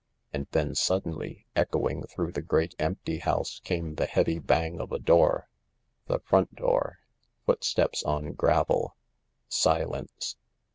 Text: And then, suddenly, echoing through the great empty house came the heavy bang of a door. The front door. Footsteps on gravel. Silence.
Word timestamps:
And 0.33 0.47
then, 0.49 0.73
suddenly, 0.73 1.45
echoing 1.55 2.07
through 2.07 2.31
the 2.31 2.41
great 2.41 2.73
empty 2.79 3.19
house 3.19 3.59
came 3.63 3.93
the 3.93 4.07
heavy 4.07 4.39
bang 4.39 4.79
of 4.81 4.91
a 4.91 4.97
door. 4.97 5.47
The 6.07 6.17
front 6.21 6.55
door. 6.55 7.01
Footsteps 7.45 8.01
on 8.01 8.31
gravel. 8.33 8.95
Silence. 9.47 10.37